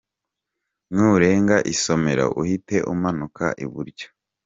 Nurenga 0.93 1.57
isomero 1.73 2.25
uhite 2.41 2.75
umanuka 2.93 3.45
iburyo. 3.65 4.07